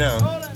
now. 0.00 0.49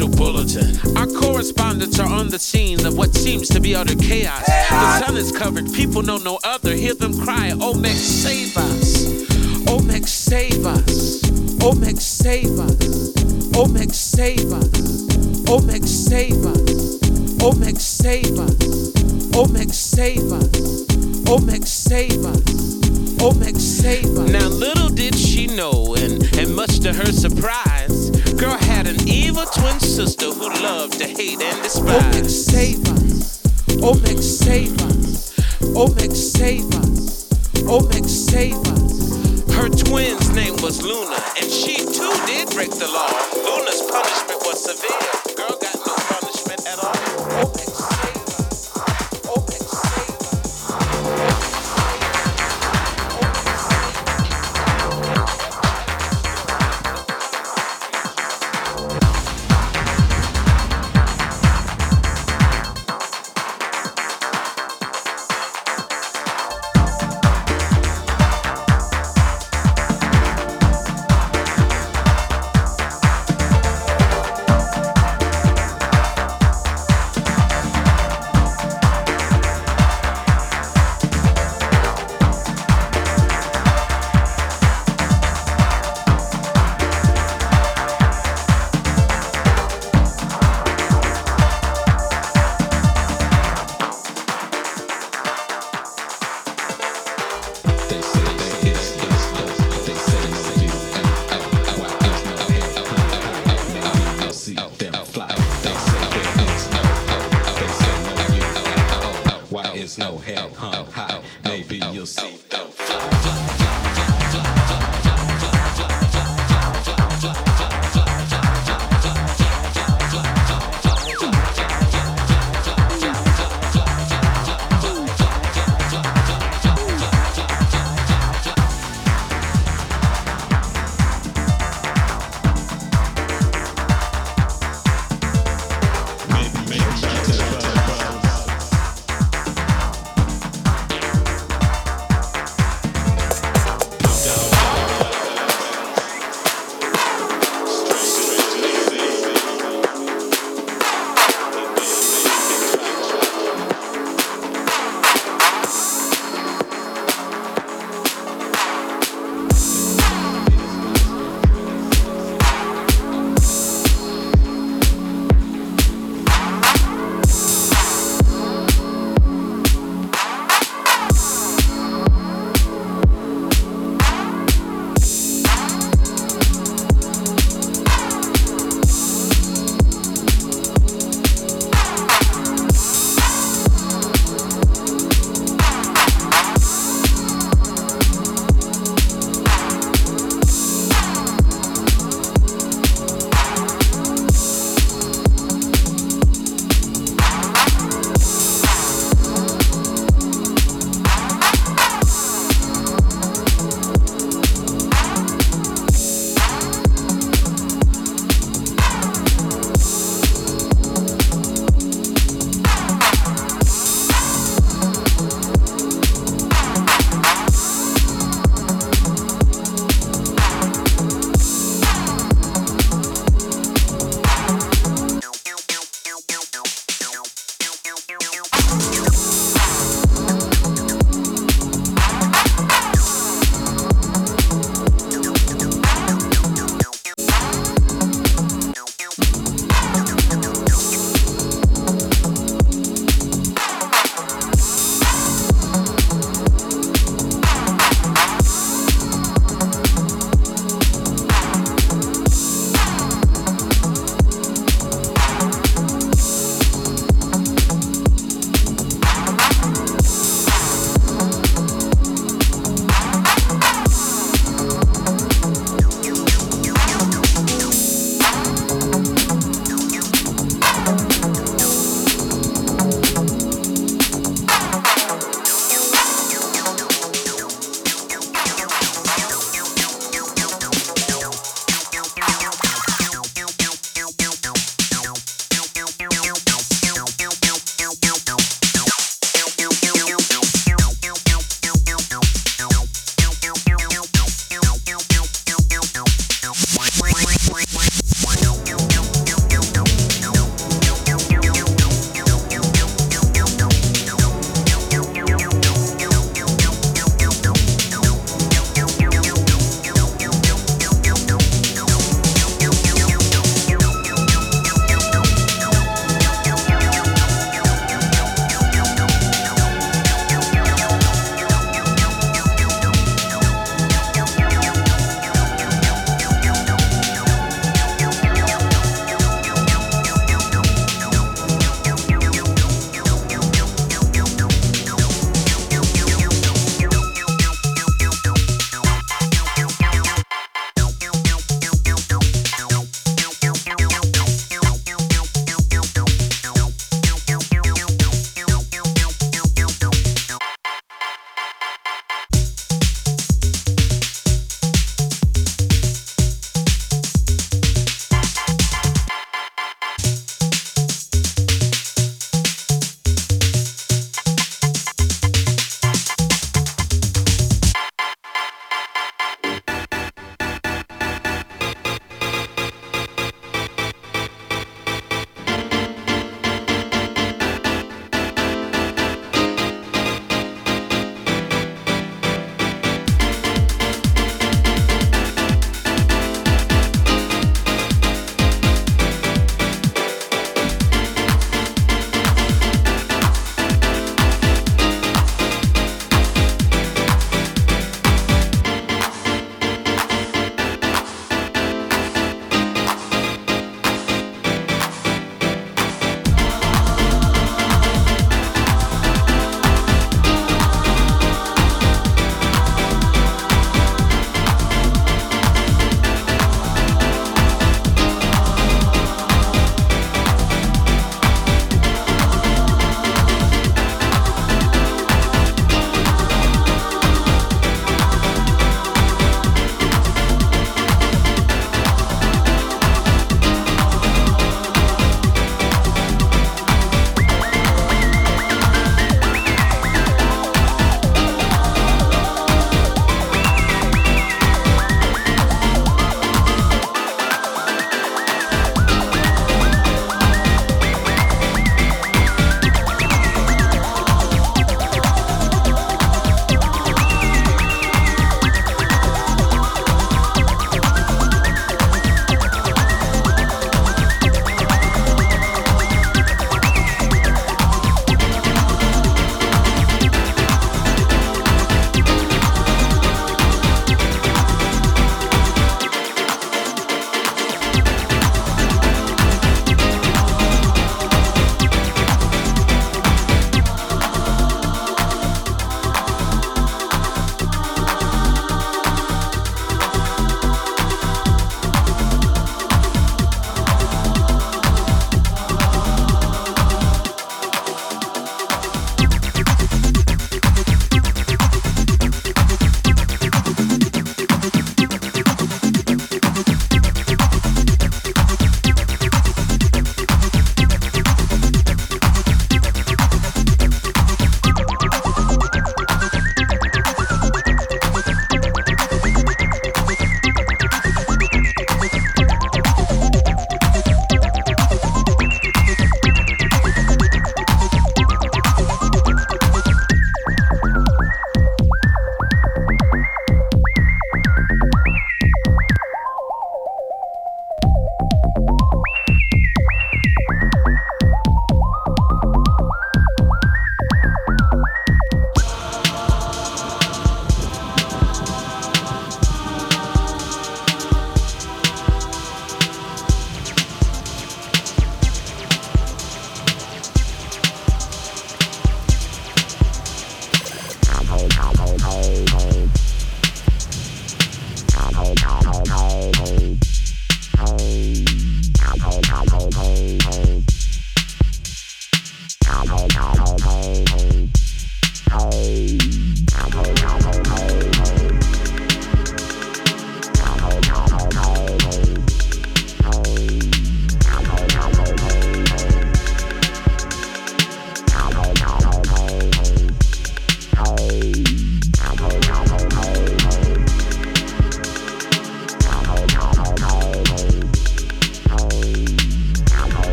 official 0.00 0.08
bulletin. 0.08 0.96
Our 0.96 1.06
correspondents 1.06 1.98
are 1.98 2.08
on 2.08 2.28
the 2.28 2.38
scene 2.38 2.84
of 2.86 2.96
what 2.96 3.14
seems 3.14 3.48
to 3.48 3.60
be 3.60 3.74
utter 3.74 3.94
chaos. 3.94 4.44
The 4.46 5.04
sun 5.06 5.16
is 5.16 5.32
covered, 5.32 5.72
people 5.72 6.02
know 6.02 6.18
no 6.18 6.38
other. 6.44 6.74
Hear 6.74 6.94
them 6.94 7.18
cry, 7.20 7.52
Oh, 7.60 7.74
Mexico. 7.74 8.00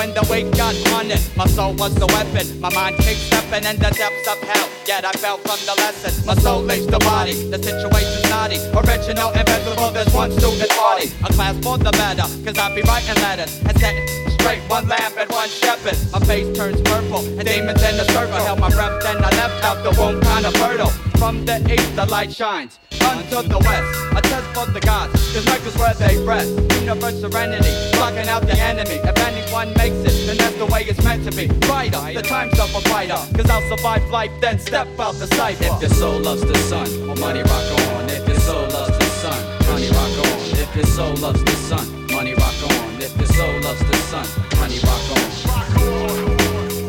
when 0.00 0.14
the 0.14 0.24
weight 0.32 0.48
got 0.56 0.74
on 0.96 1.10
it? 1.10 1.20
My 1.36 1.44
soul 1.44 1.74
was 1.74 1.94
the 1.94 2.08
weapon, 2.16 2.46
my 2.58 2.72
mind 2.72 2.96
keeps 3.04 3.20
stepping 3.28 3.64
in 3.68 3.76
the 3.76 3.92
depths 3.92 4.26
of 4.32 4.38
hell. 4.48 4.66
Yet 4.88 5.04
I 5.04 5.12
fell 5.20 5.36
from 5.36 5.60
the 5.68 5.74
lesson. 5.76 6.12
My 6.24 6.34
soul 6.40 6.62
leaves 6.62 6.86
the 6.86 6.98
body, 7.00 7.34
the 7.52 7.60
situation's 7.62 8.24
naughty. 8.32 8.56
Original, 8.80 9.28
invisible, 9.36 9.90
there's 9.92 10.12
one 10.14 10.32
student 10.32 10.70
party. 10.70 11.12
A 11.28 11.28
class 11.36 11.54
for 11.60 11.76
the 11.76 11.92
better, 12.00 12.26
cause 12.44 12.56
I 12.56 12.74
be 12.74 12.80
writing 12.88 13.20
letters 13.26 13.52
and 13.68 13.76
setting 13.78 14.08
straight 14.40 14.62
one 14.72 14.88
lamp 14.88 15.20
and 15.20 15.30
one 15.30 15.50
shepherd. 15.50 15.98
My 16.12 16.20
face 16.24 16.48
turns 16.56 16.80
purple, 16.80 17.20
and 17.38 17.44
demons 17.44 17.82
in 17.84 17.94
the 18.00 18.06
circle. 18.16 18.40
Held 18.40 18.58
my 18.58 18.70
breath, 18.70 19.02
then 19.02 19.18
I 19.18 19.30
left 19.36 19.62
out 19.68 19.84
the 19.84 19.92
womb 20.00 20.16
kinda 20.22 20.50
fertile. 20.60 20.92
From 21.20 21.44
the 21.44 21.56
east, 21.74 21.94
the 21.94 22.06
light 22.06 22.32
shines. 22.32 22.78
Unto 23.02 23.48
the 23.48 23.58
west, 23.58 24.16
a 24.16 24.20
test 24.22 24.46
for 24.54 24.66
the 24.72 24.80
gods. 24.80 25.12
Cause 25.32 25.46
records 25.46 25.76
where 25.78 25.94
they 25.94 26.18
rest. 26.24 26.50
Universe 26.80 27.20
serenity, 27.20 27.72
blocking 27.96 28.28
out 28.28 28.42
the 28.42 28.58
enemy. 28.58 28.98
If 29.02 29.18
anyone 29.18 29.72
makes 29.76 29.96
it, 30.08 30.26
then 30.26 30.36
that's 30.36 30.56
the 30.56 30.66
way 30.66 30.82
it's 30.84 31.02
meant 31.04 31.24
to 31.24 31.32
be. 31.36 31.46
Brighter, 31.66 32.12
the 32.14 32.22
time's 32.22 32.58
of 32.58 32.74
a 32.74 32.80
fighter. 32.88 33.20
Cause 33.36 33.48
I'll 33.50 33.62
survive 33.68 34.08
life, 34.10 34.30
then 34.40 34.58
step 34.58 34.88
out 34.98 35.14
the 35.14 35.26
cipher. 35.28 35.64
If 35.64 35.80
your 35.80 35.90
soul 35.90 36.20
loves 36.20 36.42
the 36.42 36.56
sun, 36.70 36.88
oh, 37.08 37.14
money 37.16 37.42
rock 37.42 37.70
on. 37.80 38.08
If 38.10 38.26
your 38.26 38.40
soul 38.40 38.66
loves 38.68 38.98
the 38.98 39.10
sun, 39.22 39.40
money 39.68 39.88
rock 39.90 40.18
on. 40.18 40.40
If 40.58 40.74
your 40.76 40.86
soul 40.86 41.14
loves 41.16 41.42
the 41.44 41.56
sun, 41.68 42.06
money 42.12 42.34
rock 42.34 42.62
on. 42.64 43.00
If 43.00 43.16
your 43.16 43.26
soul 43.26 43.60
loves 43.60 43.80
the 43.80 43.96
sun, 44.10 44.26
money 44.58 44.78
rock 44.84 45.10
on. 45.14 45.20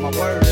My 0.02 0.10
word 0.18 0.42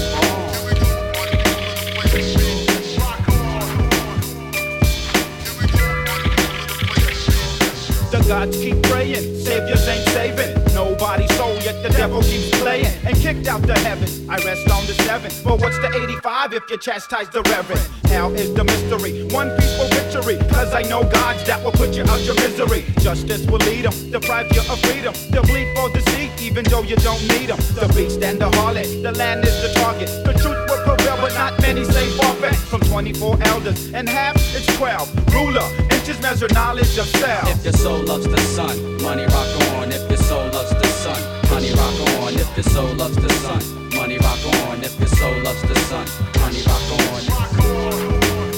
gods 8.31 8.57
keep 8.59 8.81
praying. 8.85 9.25
Saviors 9.45 9.89
ain't 9.89 10.09
saving. 10.11 10.55
Nobody's 10.73 11.35
soul, 11.35 11.53
yet 11.67 11.83
the 11.83 11.89
devil 11.89 12.23
keeps 12.23 12.49
playing. 12.61 12.95
And 13.05 13.17
kicked 13.17 13.49
out 13.49 13.61
the 13.63 13.77
heaven. 13.81 14.09
I 14.31 14.37
rest 14.47 14.71
on 14.71 14.87
the 14.87 14.95
seven. 15.03 15.33
But 15.43 15.61
what's 15.61 15.79
the 15.79 15.91
85 15.91 16.53
if 16.53 16.71
you 16.71 16.79
chastise 16.79 17.29
the 17.31 17.43
reverend? 17.51 17.83
Hell 18.07 18.33
is 18.33 18.55
the 18.55 18.63
mystery. 18.63 19.27
One 19.35 19.51
peaceful 19.59 19.89
victory. 19.99 20.37
Cause 20.49 20.73
I 20.73 20.83
know 20.83 21.03
gods 21.03 21.43
that 21.49 21.59
will 21.65 21.73
put 21.73 21.91
you 21.97 22.05
out 22.05 22.21
your 22.21 22.37
misery. 22.37 22.85
Justice 23.01 23.45
will 23.51 23.65
lead 23.67 23.87
them, 23.87 23.97
deprive 24.13 24.47
you 24.55 24.61
of 24.61 24.79
freedom. 24.87 25.13
They'll 25.31 25.43
bleed 25.43 25.75
for 25.75 25.91
deceit, 25.91 26.31
even 26.41 26.65
though 26.67 26.83
you 26.83 26.97
don't 27.09 27.23
need 27.35 27.49
them. 27.51 27.59
The 27.75 27.91
beast 27.97 28.23
and 28.23 28.39
the 28.41 28.51
harlot, 28.59 29.03
the 29.03 29.11
land 29.11 29.45
is 29.45 29.57
the 29.61 29.71
target. 29.81 30.09
The 30.25 30.35
truth 30.35 30.63
will 30.71 30.83
prevail, 30.87 31.19
but 31.21 31.35
not 31.35 31.61
many 31.61 31.83
say 31.83 32.07
forfeit. 32.17 32.55
From 32.71 32.81
24 32.83 33.39
elders, 33.43 33.93
and 33.93 34.09
half 34.09 34.37
it's 34.55 34.67
12. 34.77 35.35
Ruler, 35.35 35.67
inches 36.11 36.23
measure 36.23 36.55
knowledge 36.55 36.99
of 36.99 37.07
self. 37.07 37.49
If 37.49 37.65
your 37.65 37.73
soul 37.73 38.03
loves 38.05 38.27
the 38.27 38.39
sun, 38.39 39.03
money 39.03 39.25
rock 39.27 39.73
on. 39.75 39.93
If 39.93 40.09
your 40.09 40.19
soul 40.19 40.49
loves 40.51 40.71
the 40.71 40.87
sun, 40.87 41.21
money 41.51 41.71
rock 41.73 42.01
on. 42.23 42.35
If 42.35 42.57
your 42.57 42.65
soul 42.65 42.95
loves 42.95 43.17
the 43.17 43.29
sun, 43.29 43.91
money 43.97 44.19
rock 44.19 44.69
on. 44.69 44.83
If 44.83 44.99
your 44.99 45.09
soul 45.09 45.43
loves 45.43 45.63
the 45.63 45.75
sun, 45.89 46.07
money 46.41 46.63
rock 46.67 46.91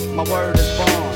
on. 0.09 0.17
My 0.17 0.25
word 0.25 0.57
is 0.59 0.79
born. 0.79 1.12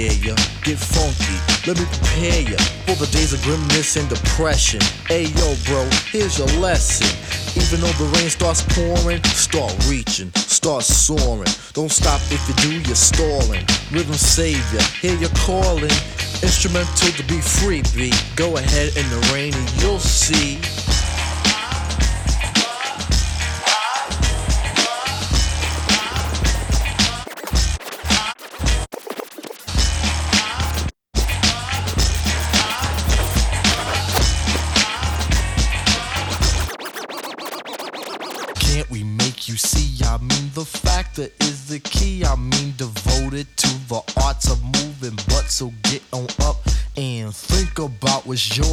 Scare 0.00 0.28
ya. 0.28 0.34
Get 0.62 0.78
funky, 0.78 1.36
let 1.66 1.78
me 1.78 1.86
prepare 1.86 2.42
ya 2.42 2.58
for 2.86 2.96
the 2.96 3.08
days 3.12 3.32
of 3.32 3.42
grimness 3.42 3.96
and 3.96 4.08
depression. 4.08 4.80
Hey 5.06 5.24
yo, 5.24 5.54
bro, 5.66 5.88
here's 6.12 6.38
your 6.38 6.48
lesson. 6.60 7.08
Even 7.56 7.80
though 7.80 7.92
the 7.98 8.08
rain 8.18 8.30
starts 8.30 8.62
pouring, 8.62 9.22
start 9.24 9.74
reaching, 9.88 10.30
start 10.34 10.84
soaring. 10.84 11.52
Don't 11.72 11.90
stop 11.90 12.20
if 12.30 12.40
you 12.48 12.54
do, 12.62 12.80
you're 12.86 12.94
stalling. 12.94 13.64
Rhythm 13.90 14.14
savior, 14.14 14.82
hear 15.00 15.16
you 15.16 15.28
calling. 15.46 15.90
Instrumental 16.42 17.10
to 17.12 17.22
be 17.24 17.40
free, 17.40 17.82
B. 17.94 18.12
Go 18.36 18.56
ahead 18.56 18.96
in 18.96 19.08
the 19.10 19.20
rain 19.32 19.52
and 19.54 19.82
you'll 19.82 19.98
see. 19.98 20.58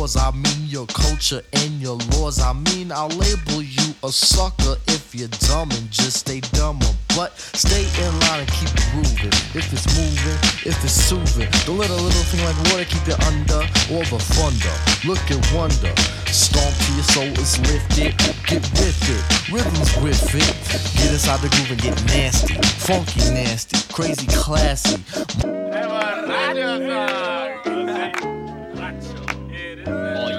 Yours. 0.07 0.17
I 0.17 0.31
mean, 0.31 0.67
your 0.67 0.85
culture 0.87 1.41
and 1.53 1.81
your 1.81 1.97
laws. 2.13 2.39
I 2.39 2.53
mean, 2.53 2.91
I'll 2.91 3.09
label 3.09 3.61
you 3.61 3.93
a 4.03 4.11
sucker 4.11 4.75
if 4.87 5.13
you're 5.13 5.27
dumb 5.49 5.71
and 5.71 5.91
just 5.91 6.17
stay 6.17 6.39
dumber. 6.53 6.87
But 7.15 7.37
stay 7.37 7.85
in 8.03 8.19
line 8.21 8.41
and 8.41 8.51
keep 8.51 8.69
grooving. 8.91 9.33
If 9.57 9.73
it's 9.73 9.87
moving, 9.97 10.39
if 10.69 10.83
it's 10.83 10.93
soothing, 10.93 11.49
don't 11.65 11.77
let 11.77 11.89
a 11.89 11.95
little 11.95 12.25
thing 12.29 12.43
like 12.45 12.57
water 12.69 12.85
keep 12.85 13.07
you 13.07 13.17
under 13.25 13.61
or 13.89 14.05
the 14.05 14.19
thunder. 14.37 14.75
Look 15.07 15.23
and 15.31 15.43
wonder. 15.53 15.93
Stomp 16.27 16.75
to 16.85 16.93
your 16.93 17.07
soul 17.15 17.31
is 17.41 17.57
lifted. 17.59 18.13
Get 18.45 18.61
with 18.77 19.09
it. 19.09 19.51
Rhythms 19.51 19.97
with 20.03 20.35
it. 20.35 20.55
Get 20.97 21.11
inside 21.11 21.41
the 21.41 21.49
groove 21.49 21.71
and 21.71 21.81
get 21.81 21.97
nasty. 22.05 22.53
Funky 22.85 23.19
nasty. 23.31 23.77
Crazy 23.91 24.27
classy. 24.27 25.01
Oh 29.89 30.36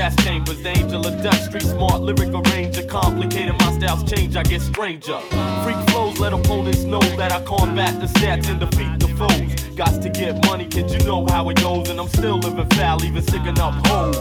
gas 0.00 0.16
chambers. 0.24 0.64
Angel 0.64 1.06
of 1.06 1.22
dust, 1.22 1.44
street 1.46 1.62
smart, 1.62 2.00
lyric 2.00 2.32
arranger, 2.32 2.82
complicated. 2.84 3.54
My 3.58 3.70
styles 3.76 4.10
change, 4.10 4.34
I 4.34 4.42
get 4.42 4.62
stranger. 4.62 5.18
Freak 5.62 5.80
flows, 5.90 6.18
let 6.18 6.32
opponents 6.32 6.84
know 6.84 7.02
that 7.20 7.32
I 7.32 7.42
combat 7.42 8.00
the 8.00 8.06
stats 8.06 8.48
and 8.48 8.58
defeat 8.58 8.94
the 8.98 9.08
foes. 9.18 9.76
Got 9.76 10.00
to 10.00 10.08
get 10.08 10.42
money, 10.46 10.66
kid, 10.66 10.90
you 10.90 11.00
know 11.00 11.26
how 11.26 11.50
it 11.50 11.60
goes, 11.60 11.90
and 11.90 12.00
I'm 12.00 12.08
still 12.08 12.38
living 12.38 12.68
foul, 12.70 13.04
even 13.04 13.22
sticking 13.22 13.58
up 13.58 13.74
hoes. 13.86 14.16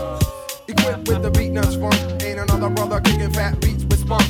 Equipped 0.67 1.07
with 1.07 1.21
the 1.23 1.31
Beatnuts 1.31 1.79
funk. 1.79 2.23
Ain't 2.23 2.39
another 2.39 2.69
brother 2.69 2.99
kicking 2.99 3.31
fat 3.31 3.61
beats 3.61 3.85
with 3.85 3.99
spunk. 3.99 4.27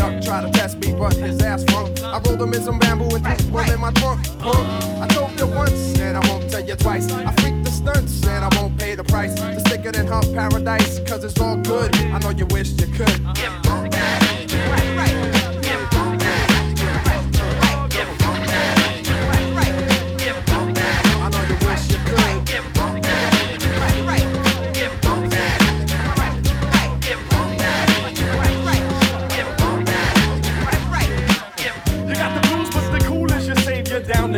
Duck 0.00 0.22
try 0.22 0.40
to 0.40 0.50
test 0.52 0.78
me, 0.78 0.94
but 0.94 1.12
his 1.12 1.42
ass 1.42 1.62
funk. 1.64 2.02
I 2.02 2.18
rolled 2.24 2.40
him 2.40 2.54
in 2.54 2.62
some 2.62 2.78
bamboo 2.78 3.14
and 3.14 3.22
threw 3.38 3.52
one 3.52 3.70
in 3.70 3.78
my 3.78 3.92
trunk. 3.92 4.26
I 4.40 5.06
told 5.10 5.38
you 5.38 5.46
once, 5.46 5.98
and 5.98 6.16
I 6.16 6.26
won't 6.26 6.50
tell 6.50 6.64
you 6.64 6.74
twice. 6.74 7.12
I 7.12 7.30
freak 7.32 7.62
the 7.62 7.70
stunts, 7.70 8.26
and 8.26 8.42
I 8.42 8.48
won't 8.56 8.78
pay 8.78 8.94
the 8.94 9.04
price. 9.04 9.34
To 9.34 9.60
stick 9.60 9.84
it 9.84 9.96
in 9.96 10.06
hump 10.06 10.24
paradise, 10.32 11.00
cause 11.00 11.22
it's 11.22 11.38
all 11.38 11.58
good. 11.58 11.94
I 11.96 12.18
know 12.18 12.30
you 12.30 12.46
wish 12.46 12.70
you 12.80 12.86
could. 12.86 13.20
I 13.26 15.09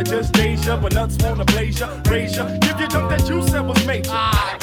to 0.03 0.11
just 0.11 0.33
Deja, 0.33 0.77
but 0.77 0.93
nuts 0.93 1.17
wanna 1.23 1.45
blaze 1.45 1.79
ya, 1.79 1.89
raise 2.09 2.35
ya. 2.35 2.45
Give 2.59 2.79
you 2.79 2.87
junk 2.87 3.09
that 3.09 3.27
you 3.29 3.41
said 3.47 3.61
was 3.61 3.85
major. 3.85 4.11
Ah, 4.11 4.57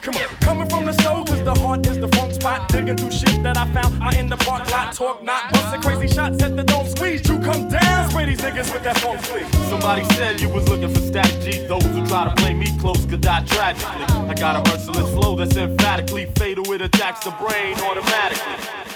come 0.00 0.16
on, 0.16 0.28
coming 0.40 0.68
from 0.68 0.84
the 0.86 0.92
soul, 1.02 1.24
cause 1.24 1.42
the 1.42 1.54
heart 1.54 1.86
is 1.86 1.98
the 1.98 2.08
funk 2.08 2.32
spot. 2.32 2.68
Digging 2.68 2.96
through 2.96 3.10
shit 3.10 3.42
that 3.42 3.56
I 3.56 3.66
found 3.72 4.02
I 4.02 4.18
in 4.18 4.28
the 4.28 4.36
park 4.36 4.70
lot. 4.70 4.94
Talk 4.94 5.22
not, 5.22 5.52
busting 5.52 5.82
crazy 5.82 6.14
shots 6.14 6.42
at 6.42 6.56
the 6.56 6.62
dome 6.62 6.86
squeeze. 6.86 7.26
You 7.28 7.38
come 7.40 7.68
down, 7.68 8.10
spray 8.10 8.26
these 8.26 8.40
niggas 8.40 8.72
with 8.72 8.84
that 8.84 8.98
funk 8.98 9.20
sleeve. 9.24 9.48
Somebody 9.68 10.04
said 10.14 10.40
you 10.40 10.48
was 10.48 10.68
looking 10.68 10.92
for 10.92 11.00
static 11.00 11.40
G. 11.42 11.66
Those 11.66 11.84
who 11.84 12.06
try 12.06 12.24
to 12.24 12.34
play 12.36 12.54
me 12.54 12.76
close 12.78 13.04
could 13.06 13.20
die 13.20 13.44
tragically. 13.44 14.04
I 14.30 14.34
got 14.34 14.56
a 14.56 14.70
merciless 14.70 15.10
flow 15.12 15.36
that's 15.36 15.56
emphatically 15.56 16.26
fatal, 16.36 16.70
it 16.72 16.80
attacks 16.80 17.24
the 17.24 17.30
brain 17.32 17.74
automatically. 17.78 18.93